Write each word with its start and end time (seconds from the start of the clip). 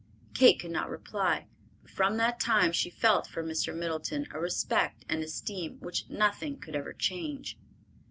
Kate 0.33 0.59
could 0.59 0.71
not 0.71 0.89
reply, 0.89 1.45
but 1.83 1.91
from 1.91 2.17
that 2.17 2.39
time 2.39 2.71
she 2.71 2.89
felt 2.89 3.27
for 3.27 3.43
Mr. 3.43 3.71
Middleton 3.77 4.25
a 4.31 4.39
respect 4.39 5.05
and 5.07 5.21
esteem 5.21 5.77
which 5.79 6.09
nothing 6.09 6.57
could 6.57 6.75
ever 6.75 6.91
change. 6.93 7.55